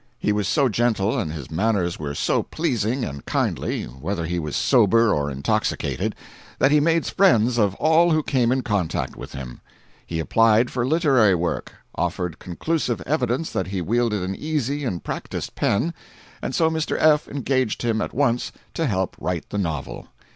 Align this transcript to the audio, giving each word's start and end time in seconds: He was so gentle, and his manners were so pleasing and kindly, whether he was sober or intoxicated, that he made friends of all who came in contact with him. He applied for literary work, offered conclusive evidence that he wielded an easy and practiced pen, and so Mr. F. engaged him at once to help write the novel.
He 0.17 0.31
was 0.31 0.47
so 0.47 0.67
gentle, 0.67 1.19
and 1.19 1.31
his 1.31 1.51
manners 1.51 1.99
were 1.99 2.15
so 2.15 2.41
pleasing 2.41 3.03
and 3.05 3.23
kindly, 3.27 3.83
whether 3.85 4.25
he 4.25 4.39
was 4.39 4.55
sober 4.55 5.13
or 5.13 5.29
intoxicated, 5.29 6.15
that 6.57 6.71
he 6.71 6.79
made 6.79 7.05
friends 7.05 7.59
of 7.59 7.75
all 7.75 8.09
who 8.11 8.23
came 8.23 8.51
in 8.51 8.63
contact 8.63 9.15
with 9.15 9.33
him. 9.33 9.61
He 10.03 10.19
applied 10.19 10.71
for 10.71 10.87
literary 10.87 11.35
work, 11.35 11.73
offered 11.93 12.39
conclusive 12.39 12.99
evidence 13.01 13.51
that 13.51 13.67
he 13.67 13.79
wielded 13.79 14.23
an 14.23 14.35
easy 14.35 14.85
and 14.85 15.03
practiced 15.03 15.53
pen, 15.53 15.93
and 16.41 16.55
so 16.55 16.67
Mr. 16.67 16.97
F. 16.99 17.27
engaged 17.27 17.83
him 17.83 18.01
at 18.01 18.11
once 18.11 18.51
to 18.73 18.87
help 18.87 19.15
write 19.19 19.51
the 19.51 19.59
novel. 19.59 20.07